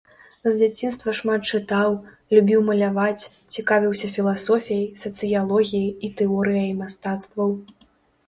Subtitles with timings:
[0.45, 1.97] З дзяцінства шмат чытаў,
[2.35, 3.23] любіў маляваць,
[3.57, 7.49] цікавіўся філасофіяй, сацыялогіяй і тэорыяй мастацтваў.